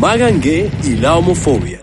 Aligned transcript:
Magangue 0.00 0.70
y 0.84 0.96
la 0.96 1.16
homofobia. 1.16 1.82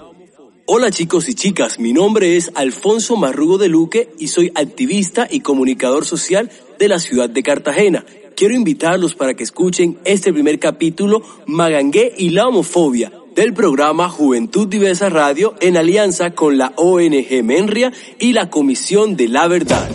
Hola 0.66 0.92
chicos 0.92 1.30
y 1.30 1.36
chicas, 1.36 1.80
mi 1.80 1.94
nombre 1.94 2.36
es 2.36 2.52
Alfonso 2.56 3.16
Marrugo 3.16 3.58
de 3.58 3.70
Luque 3.70 4.10
y 4.20 4.28
soy 4.28 4.52
activista 4.56 5.28
y 5.30 5.40
comunicador 5.40 6.06
social 6.06 6.52
de 6.80 6.88
la 6.88 7.00
ciudad 7.00 7.30
de 7.30 7.44
Cartagena. 7.44 8.06
Quiero 8.36 8.56
invitarlos 8.56 9.16
para 9.16 9.34
que 9.36 9.44
escuchen 9.44 10.00
este 10.06 10.34
primer 10.34 10.60
capítulo 10.60 11.22
Magangue 11.46 12.14
y 12.18 12.30
la 12.30 12.48
homofobia 12.48 13.12
del 13.36 13.54
programa 13.54 14.10
Juventud 14.10 14.68
Diversa 14.68 15.10
Radio 15.10 15.56
en 15.60 15.78
alianza 15.78 16.32
con 16.32 16.58
la 16.58 16.74
ONG 16.76 17.44
Menria 17.44 17.92
y 18.20 18.34
la 18.34 18.50
Comisión 18.50 19.16
de 19.16 19.28
la 19.28 19.48
Verdad. 19.48 19.90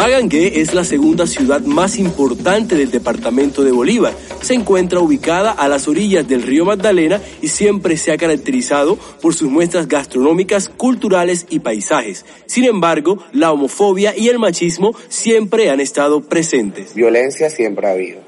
Magangué 0.00 0.62
es 0.62 0.72
la 0.72 0.82
segunda 0.82 1.26
ciudad 1.26 1.60
más 1.60 1.98
importante 1.98 2.74
del 2.74 2.90
departamento 2.90 3.62
de 3.62 3.70
Bolívar. 3.70 4.14
Se 4.40 4.54
encuentra 4.54 4.98
ubicada 4.98 5.50
a 5.50 5.68
las 5.68 5.88
orillas 5.88 6.26
del 6.26 6.40
río 6.40 6.64
Magdalena 6.64 7.20
y 7.42 7.48
siempre 7.48 7.98
se 7.98 8.10
ha 8.10 8.16
caracterizado 8.16 8.96
por 9.20 9.34
sus 9.34 9.50
muestras 9.50 9.88
gastronómicas, 9.88 10.70
culturales 10.70 11.46
y 11.50 11.58
paisajes. 11.58 12.24
Sin 12.46 12.64
embargo, 12.64 13.18
la 13.32 13.52
homofobia 13.52 14.16
y 14.16 14.28
el 14.28 14.38
machismo 14.38 14.94
siempre 15.10 15.68
han 15.68 15.80
estado 15.80 16.22
presentes. 16.22 16.94
Violencia 16.94 17.50
siempre 17.50 17.86
ha 17.86 17.90
habido. 17.90 18.20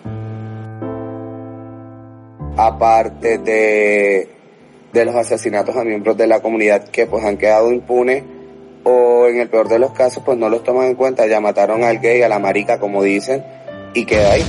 Aparte 2.59 3.39
de, 3.39 4.29
de 4.93 5.05
los 5.07 5.15
asesinatos 5.15 5.75
a 5.75 5.85
miembros 5.85 6.19
de 6.19 6.27
la 6.27 6.43
comunidad 6.43 6.87
que 6.91 7.07
pues 7.07 7.25
han 7.25 7.39
quedado 7.39 7.73
impunes, 7.73 8.25
o 8.85 9.27
en 9.27 9.41
el 9.41 9.49
peor 9.49 9.69
de 9.69 9.79
los 9.79 9.93
casos 9.93 10.23
pues 10.25 10.39
no 10.39 10.49
los 10.49 10.63
toman 10.65 10.87
en 10.87 10.95
cuenta, 10.95 11.27
ya 11.27 11.41
mataron 11.41 11.85
al 11.85 11.99
gay, 12.01 12.23
a 12.23 12.29
la 12.29 12.39
marica 12.39 12.79
como 12.79 13.03
dicen, 13.03 13.45
y 13.95 14.05
queda 14.05 14.33
ahí. 14.33 14.45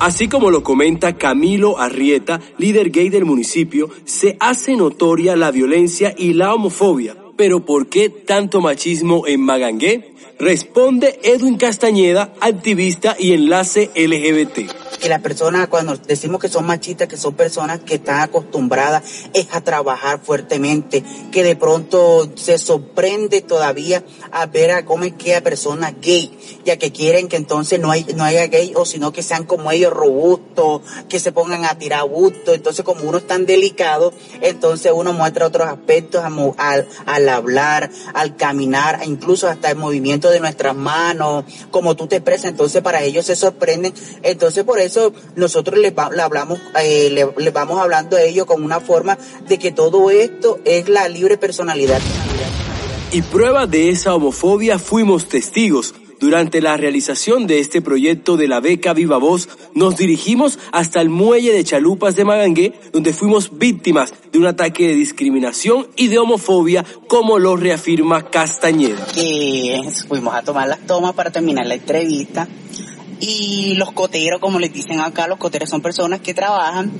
Así 0.00 0.28
como 0.28 0.50
lo 0.50 0.62
comenta 0.62 1.16
Camilo 1.16 1.78
Arrieta, 1.78 2.40
líder 2.58 2.90
gay 2.90 3.08
del 3.08 3.24
municipio, 3.24 3.88
se 4.04 4.36
hace 4.40 4.76
notoria 4.76 5.36
la 5.36 5.50
violencia 5.50 6.14
y 6.16 6.34
la 6.34 6.52
homofobia. 6.52 7.16
Pero 7.36 7.64
¿por 7.64 7.88
qué 7.88 8.10
tanto 8.10 8.60
machismo 8.60 9.26
en 9.26 9.40
Magangué? 9.40 10.14
Responde 10.38 11.18
Edwin 11.22 11.56
Castañeda, 11.56 12.34
activista 12.40 13.16
y 13.18 13.32
enlace 13.32 13.90
LGBT 13.94 14.83
que 15.04 15.10
las 15.10 15.20
personas 15.20 15.68
cuando 15.68 15.98
decimos 15.98 16.40
que 16.40 16.48
son 16.48 16.64
machistas, 16.64 17.08
que 17.08 17.18
son 17.18 17.34
personas 17.34 17.80
que 17.80 17.96
están 17.96 18.20
acostumbradas 18.20 19.02
es 19.34 19.48
a 19.52 19.60
trabajar 19.60 20.18
fuertemente, 20.22 21.04
que 21.30 21.42
de 21.42 21.56
pronto 21.56 22.32
se 22.36 22.56
sorprende 22.56 23.42
todavía 23.42 24.02
a 24.32 24.46
ver 24.46 24.70
a 24.70 24.86
cómo 24.86 25.04
es 25.04 25.12
que 25.12 25.36
a 25.36 25.42
personas 25.42 25.92
gay, 26.00 26.32
ya 26.64 26.78
que 26.78 26.90
quieren 26.90 27.28
que 27.28 27.36
entonces 27.36 27.78
no, 27.78 27.90
hay, 27.90 28.06
no 28.16 28.24
haya 28.24 28.46
gay 28.46 28.72
o 28.76 28.86
sino 28.86 29.12
que 29.12 29.22
sean 29.22 29.44
como 29.44 29.70
ellos 29.70 29.92
robustos, 29.92 30.80
que 31.10 31.20
se 31.20 31.32
pongan 31.32 31.66
a 31.66 31.76
tirar 31.76 32.08
gusto, 32.08 32.54
entonces 32.54 32.82
como 32.82 33.02
uno 33.06 33.18
es 33.18 33.26
tan 33.26 33.44
delicado, 33.44 34.14
entonces 34.40 34.90
uno 34.94 35.12
muestra 35.12 35.46
otros 35.46 35.68
aspectos 35.68 36.24
al, 36.24 36.88
al 37.04 37.28
hablar, 37.28 37.90
al 38.14 38.36
caminar, 38.36 39.02
incluso 39.04 39.48
hasta 39.48 39.70
el 39.70 39.76
movimiento 39.76 40.30
de 40.30 40.40
nuestras 40.40 40.74
manos, 40.74 41.44
como 41.70 41.94
tú 41.94 42.06
te 42.06 42.16
expresas, 42.16 42.46
entonces 42.46 42.80
para 42.80 43.02
ellos 43.02 43.26
se 43.26 43.36
sorprenden, 43.36 43.92
entonces 44.22 44.64
por 44.64 44.78
eso 44.78 44.93
nosotros 45.36 45.78
les, 45.78 45.92
hablamos, 45.96 46.58
eh, 46.82 47.10
les, 47.10 47.52
vamos 47.52 47.80
hablando 47.80 48.16
a 48.16 48.22
ellos 48.22 48.46
con 48.46 48.62
una 48.62 48.80
forma 48.80 49.18
de 49.48 49.58
que 49.58 49.72
todo 49.72 50.10
esto 50.10 50.58
es 50.64 50.88
la 50.88 51.08
libre 51.08 51.36
personalidad. 51.36 52.00
Y 53.12 53.22
prueba 53.22 53.66
de 53.66 53.90
esa 53.90 54.14
homofobia 54.14 54.78
fuimos 54.78 55.28
testigos. 55.28 55.94
Durante 56.20 56.62
la 56.62 56.76
realización 56.76 57.46
de 57.46 57.58
este 57.58 57.82
proyecto 57.82 58.36
de 58.36 58.48
la 58.48 58.60
beca 58.60 58.94
Viva 58.94 59.18
Voz, 59.18 59.48
nos 59.74 59.96
dirigimos 59.96 60.58
hasta 60.72 61.00
el 61.00 61.10
muelle 61.10 61.52
de 61.52 61.64
Chalupas 61.64 62.16
de 62.16 62.24
Magangué, 62.24 62.72
donde 62.92 63.12
fuimos 63.12 63.58
víctimas 63.58 64.14
de 64.32 64.38
un 64.38 64.46
ataque 64.46 64.88
de 64.88 64.94
discriminación 64.94 65.86
y 65.96 66.08
de 66.08 66.18
homofobia, 66.18 66.84
como 67.08 67.38
lo 67.38 67.56
reafirma 67.56 68.30
Castañeda. 68.30 69.06
Fuimos 70.08 70.34
a 70.34 70.42
tomar 70.42 70.68
las 70.68 70.86
tomas 70.86 71.14
para 71.14 71.30
terminar 71.30 71.66
la 71.66 71.74
entrevista 71.74 72.48
y 73.20 73.74
los 73.76 73.92
coteros, 73.92 74.40
como 74.40 74.58
les 74.58 74.72
dicen 74.72 75.00
acá, 75.00 75.26
los 75.26 75.38
coteros 75.38 75.70
son 75.70 75.82
personas 75.82 76.20
que 76.20 76.34
trabajan 76.34 76.92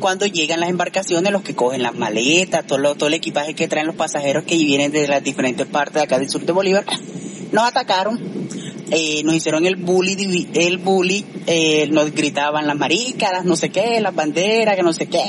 cuando 0.00 0.26
llegan 0.26 0.60
las 0.60 0.68
embarcaciones, 0.68 1.32
los 1.32 1.42
que 1.42 1.54
cogen 1.54 1.82
las 1.82 1.94
maletas, 1.94 2.66
todo, 2.66 2.94
todo 2.94 3.06
el 3.06 3.14
equipaje 3.14 3.54
que 3.54 3.68
traen 3.68 3.86
los 3.86 3.96
pasajeros 3.96 4.44
que 4.44 4.56
vienen 4.56 4.90
de 4.90 5.06
las 5.06 5.22
diferentes 5.22 5.66
partes 5.66 5.94
de 5.94 6.00
acá 6.02 6.18
del 6.18 6.28
sur 6.28 6.44
de 6.44 6.52
Bolívar. 6.52 6.84
Nos 7.52 7.64
atacaron, 7.64 8.18
eh, 8.90 9.22
nos 9.24 9.34
hicieron 9.34 9.64
el 9.64 9.76
bully, 9.76 10.48
el 10.54 10.78
bully, 10.78 11.24
eh, 11.46 11.86
nos 11.90 12.12
gritaban 12.12 12.66
las 12.66 12.76
maricas, 12.76 13.44
no 13.44 13.56
sé 13.56 13.70
qué, 13.70 14.00
las 14.00 14.14
banderas, 14.14 14.74
que 14.76 14.82
no 14.82 14.92
sé 14.92 15.06
qué 15.06 15.22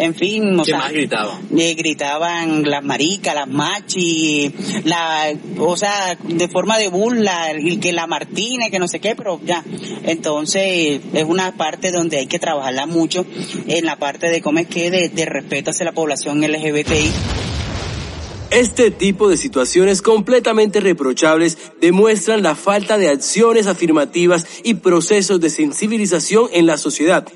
en 0.00 0.14
fin, 0.14 0.58
o 0.58 0.62
¿Qué 0.62 0.72
más 0.72 0.92
gritaban? 0.92 1.38
Eh, 1.56 1.74
gritaban 1.74 2.62
las 2.62 2.82
maricas, 2.82 3.34
las 3.34 3.48
machi, 3.48 4.52
la, 4.84 5.32
o 5.58 5.76
sea, 5.76 6.16
de 6.22 6.48
forma 6.48 6.78
de 6.78 6.88
burla, 6.88 7.52
y 7.58 7.76
que 7.76 7.92
la 7.92 8.06
Martínez, 8.06 8.70
que 8.70 8.78
no 8.78 8.88
sé 8.88 8.98
qué, 8.98 9.14
pero 9.14 9.40
ya. 9.44 9.62
Entonces, 10.04 11.00
es 11.12 11.24
una 11.24 11.56
parte 11.56 11.92
donde 11.92 12.18
hay 12.18 12.26
que 12.26 12.38
trabajarla 12.38 12.86
mucho, 12.86 13.26
en 13.66 13.84
la 13.84 13.96
parte 13.96 14.30
de 14.30 14.40
cómo 14.40 14.58
es 14.60 14.68
que 14.68 14.90
de, 14.90 15.10
de 15.10 15.26
respeto 15.26 15.70
hacia 15.70 15.84
la 15.84 15.92
población 15.92 16.40
LGBTI. 16.40 17.10
Este 18.50 18.90
tipo 18.90 19.28
de 19.28 19.36
situaciones 19.36 20.02
completamente 20.02 20.80
reprochables 20.80 21.56
demuestran 21.80 22.42
la 22.42 22.56
falta 22.56 22.98
de 22.98 23.08
acciones 23.08 23.68
afirmativas 23.68 24.44
y 24.64 24.74
procesos 24.74 25.40
de 25.40 25.50
sensibilización 25.50 26.48
en 26.52 26.66
la 26.66 26.76
sociedad 26.76 27.28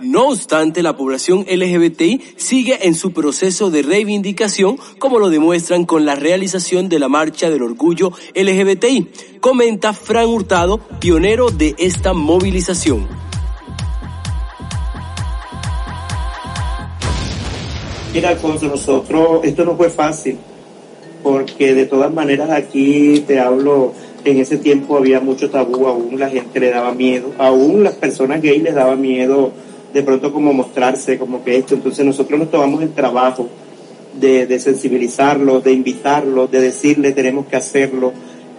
no 0.00 0.28
obstante, 0.28 0.82
la 0.82 0.96
población 0.96 1.44
LGBTI 1.48 2.20
sigue 2.36 2.86
en 2.86 2.94
su 2.94 3.12
proceso 3.12 3.70
de 3.70 3.82
reivindicación, 3.82 4.78
como 4.98 5.18
lo 5.18 5.30
demuestran 5.30 5.84
con 5.84 6.06
la 6.06 6.14
realización 6.14 6.88
de 6.88 6.98
la 6.98 7.08
Marcha 7.08 7.50
del 7.50 7.62
Orgullo 7.62 8.12
LGBTI, 8.34 9.08
comenta 9.40 9.92
Fran 9.92 10.26
Hurtado, 10.26 10.78
pionero 11.00 11.50
de 11.50 11.74
esta 11.78 12.12
movilización. 12.12 13.06
Mira, 18.14 18.30
Alfonso, 18.30 18.66
nosotros, 18.66 19.40
esto 19.44 19.64
no 19.64 19.76
fue 19.76 19.90
fácil, 19.90 20.36
porque 21.22 21.74
de 21.74 21.86
todas 21.86 22.12
maneras 22.12 22.50
aquí 22.50 23.22
te 23.26 23.38
hablo, 23.38 23.92
en 24.24 24.38
ese 24.38 24.58
tiempo 24.58 24.96
había 24.96 25.20
mucho 25.20 25.50
tabú, 25.50 25.86
aún 25.86 26.18
la 26.18 26.28
gente 26.28 26.58
le 26.58 26.70
daba 26.70 26.92
miedo, 26.92 27.32
aún 27.38 27.84
las 27.84 27.94
personas 27.94 28.42
gays 28.42 28.62
les 28.62 28.74
daba 28.74 28.96
miedo 28.96 29.52
de 29.92 30.02
pronto 30.02 30.32
como 30.32 30.52
mostrarse 30.52 31.18
como 31.18 31.42
que 31.44 31.56
esto. 31.56 31.74
Entonces 31.74 32.04
nosotros 32.04 32.38
nos 32.38 32.50
tomamos 32.50 32.82
el 32.82 32.92
trabajo 32.92 33.48
de, 34.18 34.46
de 34.46 34.58
sensibilizarlos, 34.58 35.64
de 35.64 35.72
invitarlos, 35.72 36.50
de 36.50 36.60
decirles 36.60 37.14
tenemos 37.14 37.46
que 37.46 37.56
hacerlo. 37.56 38.12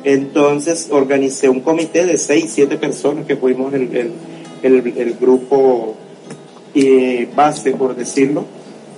Entonces 0.04 0.90
organicé 0.92 1.50
un 1.50 1.62
comité 1.62 2.06
de 2.06 2.18
seis, 2.18 2.52
siete 2.54 2.78
personas 2.78 3.26
que 3.26 3.36
fuimos 3.36 3.74
el, 3.74 4.12
el, 4.64 4.94
el, 4.98 5.14
grupo 5.20 5.96
eh, 6.74 7.28
base, 7.36 7.72
por 7.72 7.96
decirlo. 7.96 8.46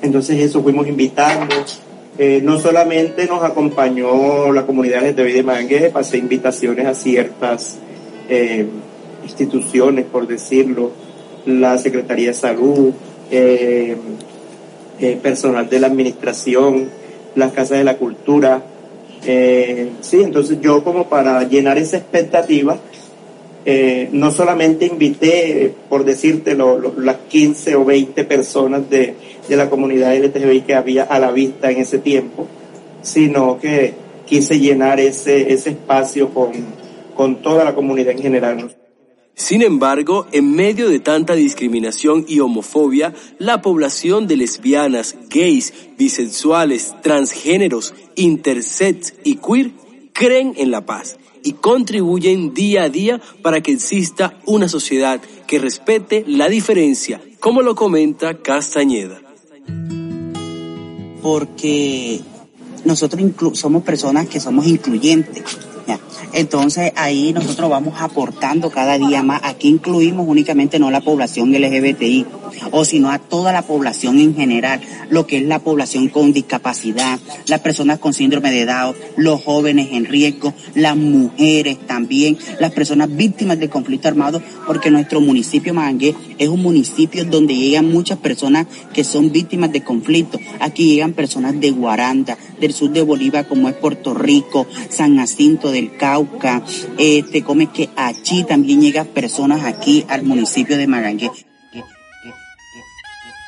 Entonces 0.02 0.40
eso 0.40 0.62
fuimos 0.64 0.88
invitando. 0.88 1.56
Eh, 2.18 2.42
no 2.44 2.60
solamente 2.60 3.26
nos 3.26 3.44
acompañó 3.44 4.52
la 4.54 4.66
comunidad 4.66 5.04
LGTBI 5.04 5.32
de 5.34 5.44
Mangue, 5.44 5.90
pasé 5.90 6.18
invitaciones 6.20 6.86
a 6.86 6.94
ciertas 6.94 7.80
eh, 8.30 8.68
instituciones, 9.24 10.06
por 10.06 10.28
decirlo, 10.28 10.92
la 11.46 11.78
Secretaría 11.78 12.30
de 12.30 12.34
Salud, 12.34 12.92
eh, 13.32 13.96
eh, 15.00 15.20
personal 15.22 15.70
de 15.70 15.80
la 15.80 15.88
administración, 15.88 16.90
las 17.36 17.52
casas 17.52 17.78
de 17.78 17.84
la 17.84 17.98
cultura. 17.98 18.64
Eh, 19.26 19.90
sí, 20.02 20.22
entonces 20.22 20.60
yo 20.62 20.84
como 20.84 21.08
para 21.10 21.44
llenar 21.44 21.78
esa 21.78 21.98
expectativa, 21.98 22.78
no 24.12 24.30
solamente 24.32 24.86
invité, 24.86 25.74
por 25.88 26.04
decirte, 26.04 26.54
las 26.54 27.16
15 27.30 27.76
o 27.78 27.86
20 27.86 28.26
personas 28.26 28.90
de, 28.90 29.16
de 29.48 29.56
la 29.56 29.70
comunidad 29.70 30.14
LGTBI 30.18 30.62
que 30.62 30.76
había 30.76 31.04
a 31.04 31.18
la 31.18 31.32
vista 31.32 31.72
en 31.72 31.80
ese 31.80 32.00
tiempo, 32.00 32.46
sino 33.02 33.58
que 33.58 33.94
quise 34.26 34.60
llenar 34.60 35.00
ese, 35.00 35.54
ese 35.54 35.70
espacio 35.70 36.30
con 36.34 36.52
con 37.14 37.38
toda 37.38 37.64
la 37.64 37.76
comunidad 37.76 38.12
en 38.12 38.22
general. 38.22 38.76
Sin 39.36 39.64
embargo, 39.64 40.28
en 40.32 40.56
medio 40.56 40.90
de 40.90 41.00
tanta 41.00 41.34
discriminación 41.34 42.24
y 42.28 42.40
homofobia, 42.40 43.14
la 43.40 43.62
población 43.62 44.28
de 44.28 44.38
lesbianas, 44.38 45.16
gays, 45.30 45.74
bisexuales, 45.98 46.94
transgéneros, 47.02 47.96
intersex 48.16 49.16
y 49.24 49.38
queer 49.38 49.72
creen 50.14 50.54
en 50.58 50.70
la 50.70 50.86
paz 50.86 51.18
y 51.44 51.54
contribuyen 51.54 52.54
día 52.54 52.84
a 52.84 52.90
día 52.90 53.20
para 53.42 53.62
que 53.62 53.72
exista 53.72 54.38
una 54.46 54.70
sociedad 54.70 55.20
que 55.48 55.58
respete 55.58 56.24
la 56.28 56.48
diferencia, 56.48 57.20
como 57.40 57.64
lo 57.64 57.74
comenta 57.74 58.38
Castañeda. 58.38 59.20
Porque 61.24 62.22
nosotros 62.86 63.24
somos 63.54 63.84
personas 63.84 64.28
que 64.28 64.40
somos 64.40 64.68
incluyentes 64.68 65.44
entonces 66.34 66.92
ahí 66.96 67.34
nosotros 67.34 67.70
vamos 67.70 67.96
aportando 68.00 68.70
cada 68.70 68.98
día 68.98 69.24
más. 69.24 69.42
Aquí 69.44 69.68
incluimos 69.68 70.28
únicamente 70.28 70.80
no 70.80 70.92
la 70.92 71.02
población 71.02 71.52
LGBTI, 71.52 72.26
o 72.72 72.86
sino 72.86 73.12
a 73.12 73.20
toda 73.20 73.52
la 73.52 73.64
población 73.64 74.20
en 74.20 74.36
general, 74.36 74.82
lo 75.10 75.28
que 75.28 75.38
es 75.38 75.44
la 75.44 75.60
población 75.60 76.10
con 76.10 76.34
discapacidad, 76.34 77.20
las 77.48 77.60
personas 77.60 78.00
con 78.00 78.14
síndrome 78.14 78.52
de 78.52 78.66
Down, 78.66 78.96
los 79.18 79.44
jóvenes 79.44 79.90
en 79.92 80.06
riesgo, 80.06 80.54
las 80.76 80.96
mujeres 80.96 81.78
también, 81.86 82.38
las 82.60 82.72
personas 82.72 83.16
víctimas 83.16 83.60
del 83.60 83.70
conflicto 83.70 84.08
armado, 84.08 84.42
porque 84.66 84.92
nuestro 84.92 85.22
municipio 85.22 85.74
Mangué 85.74 86.16
es 86.38 86.48
un 86.48 86.62
municipio 86.62 87.26
donde 87.26 87.56
llegan 87.56 87.92
muchas 87.92 88.18
personas 88.18 88.68
que 88.94 89.04
son 89.04 89.32
víctimas 89.32 89.72
de 89.72 89.84
conflicto. 89.84 90.40
Aquí 90.60 90.94
llegan 90.94 91.14
personas 91.14 91.60
de 91.60 91.72
Guaranda, 91.72 92.38
del 92.60 92.74
sur 92.74 92.90
de 92.92 93.02
Bolívar, 93.02 93.48
como 93.48 93.70
es 93.70 93.76
Puerto 93.76 94.14
Rico, 94.14 94.68
San 94.90 95.18
Jacinto 95.18 95.72
del 95.72 95.96
Cau 95.98 96.28
este, 96.98 97.44
come 97.44 97.68
que 97.68 97.90
allí 97.96 98.44
también 98.44 98.82
llegan 98.82 99.08
personas 99.08 99.64
aquí 99.64 100.06
al 100.08 100.24
municipio 100.24 100.78
de 100.78 100.88
Magangue. 100.88 101.32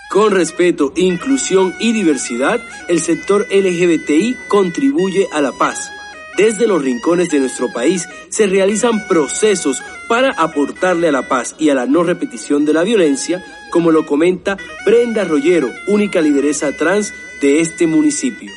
Con 0.10 0.32
respeto, 0.32 0.94
inclusión 0.96 1.74
y 1.80 1.92
diversidad, 1.92 2.62
el 2.88 3.02
sector 3.02 3.46
LGBTI 3.52 4.36
contribuye 4.48 5.28
a 5.34 5.42
la 5.42 5.52
paz. 5.52 5.92
Desde 6.38 6.68
los 6.68 6.82
rincones 6.82 7.30
de 7.30 7.40
nuestro 7.40 7.72
país 7.74 8.08
se 8.30 8.48
realizan 8.48 9.08
procesos 9.08 9.82
para 10.08 10.32
aportarle 10.32 11.10
a 11.10 11.12
la 11.12 11.28
paz 11.28 11.56
y 11.60 11.70
a 11.70 11.76
la 11.76 11.86
no 11.86 12.04
repetición 12.04 12.66
de 12.66 12.74
la 12.74 12.84
violencia, 12.84 13.44
como 13.72 13.92
lo 13.92 14.06
comenta 14.06 14.58
Brenda 14.86 15.26
Rollero, 15.26 15.70
única 15.88 16.22
lideresa 16.22 16.72
trans 16.78 17.14
de 17.42 17.60
este 17.60 17.88
municipio. 17.88 18.52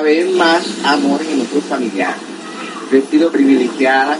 Haber 0.00 0.30
más 0.30 0.66
amor 0.84 1.20
en 1.22 1.38
nuestro 1.38 1.60
familiar. 1.60 2.14
Yo 2.90 2.98
he 2.98 3.02
sido 3.02 3.30
privilegiada 3.30 4.16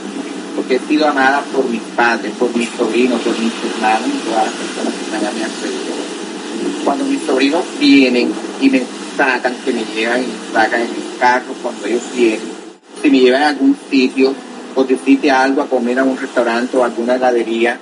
porque 0.55 0.77
he 0.77 0.79
sido 0.81 1.09
amada 1.09 1.43
por 1.55 1.65
mis 1.69 1.81
padres, 1.97 2.33
por 2.39 2.55
mis 2.55 2.69
sobrinos, 2.71 3.21
por 3.23 3.39
mis 3.39 3.53
hermanos 3.65 4.09
y 4.09 4.29
todas 4.29 4.45
las 4.45 4.55
personas 4.55 4.95
que 4.95 5.05
están 5.05 5.27
a 5.27 5.33
mi 5.33 5.43
alrededor. 5.43 6.85
Cuando 6.85 7.05
mis 7.05 7.23
sobrinos 7.23 7.65
vienen 7.79 8.31
y 8.61 8.69
me 8.69 8.83
sacan, 9.17 9.55
que 9.65 9.73
me 9.73 9.85
llevan 9.95 10.23
y 10.23 10.27
me 10.27 10.53
sacan 10.53 10.81
en 10.83 10.89
el 10.89 11.19
carro 11.19 11.55
cuando 11.63 11.87
ellos 11.87 12.03
vienen, 12.15 12.41
si 13.03 13.11
me 13.11 13.21
llevan 13.21 13.43
a 13.43 13.49
algún 13.49 13.77
sitio 13.91 14.35
o 14.75 14.85
decirte 14.85 15.31
algo 15.31 15.63
a 15.63 15.67
comer 15.67 15.99
a 15.99 16.05
un 16.05 16.19
restaurante 16.19 16.77
o 16.77 16.83
a 16.83 16.87
alguna 16.87 17.15
heladería, 17.15 17.79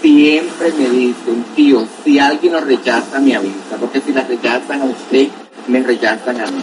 siempre 0.00 0.72
me 0.72 0.88
dicen, 0.88 1.44
tío, 1.54 1.86
si 2.04 2.18
alguien 2.18 2.54
nos 2.54 2.64
rechaza, 2.64 3.20
me 3.20 3.36
avisa, 3.36 3.76
porque 3.78 4.00
si 4.00 4.12
la 4.12 4.22
rechazan 4.22 4.80
a 4.80 4.84
usted, 4.86 5.28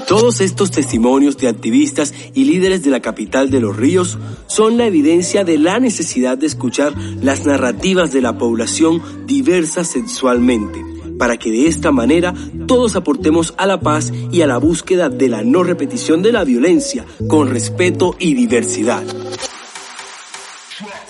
Todos 0.08 0.42
estos 0.42 0.72
testimonios 0.72 1.38
de 1.38 1.48
activistas 1.48 2.14
y 2.34 2.46
líderes 2.46 2.84
de 2.84 2.92
la 2.92 3.00
capital 3.00 3.50
de 3.50 3.60
los 3.60 3.76
ríos 3.76 4.18
son 4.48 4.78
la 4.78 4.86
evidencia 4.86 5.44
de 5.44 5.58
la 5.58 5.80
necesidad 5.80 6.38
de 6.38 6.48
escuchar 6.48 6.94
las 7.22 7.46
narrativas 7.46 8.12
de 8.12 8.22
la 8.22 8.38
población 8.38 9.02
diversa 9.26 9.84
sexualmente 9.84 10.84
para 11.22 11.38
que 11.38 11.52
de 11.52 11.68
esta 11.68 11.92
manera 11.92 12.34
todos 12.66 12.96
aportemos 12.96 13.54
a 13.58 13.68
la 13.68 13.80
paz 13.80 14.12
y 14.32 14.42
a 14.42 14.48
la 14.48 14.58
búsqueda 14.58 15.08
de 15.08 15.30
la 15.30 15.44
no 15.44 15.62
repetición 15.62 16.24
de 16.24 16.32
la 16.32 16.44
violencia 16.44 17.06
con 17.28 17.52
respeto 17.52 18.16
y 18.18 18.34
diversidad. 18.34 19.04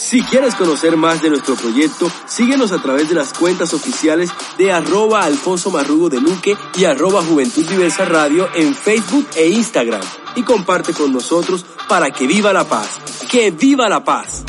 Si 0.02 0.20
quieres 0.24 0.56
conocer 0.56 0.98
más 0.98 1.22
de 1.22 1.30
nuestro 1.30 1.56
proyecto, 1.56 2.12
síguenos 2.26 2.72
a 2.72 2.82
través 2.82 3.08
de 3.08 3.16
las 3.16 3.34
cuentas 3.34 3.74
oficiales 3.74 4.32
de 4.58 4.72
arroba 4.72 5.24
Alfonso 5.24 5.70
Marrugo 5.70 6.10
de 6.10 6.20
Luque 6.20 6.58
y 6.76 6.86
arroba 6.86 7.22
Juventud 7.24 7.66
Diversa 7.66 8.04
Radio 8.06 8.50
en 8.56 8.74
Facebook 8.74 9.28
e 9.38 9.48
Instagram. 9.50 10.02
Y 10.36 10.42
comparte 10.42 10.92
con 10.92 11.14
nosotros 11.14 11.66
para 11.88 12.10
que 12.10 12.26
viva 12.26 12.52
la 12.52 12.68
paz. 12.68 13.00
¡Que 13.30 13.52
viva 13.52 13.88
la 13.88 14.04
paz! 14.04 14.44